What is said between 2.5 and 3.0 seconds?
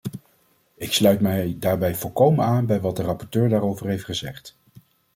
bij wat